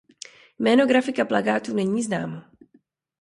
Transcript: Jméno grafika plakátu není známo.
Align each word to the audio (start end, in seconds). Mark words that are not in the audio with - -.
Jméno 0.59 0.87
grafika 0.87 1.25
plakátu 1.25 1.73
není 1.73 2.03
známo. 2.03 2.37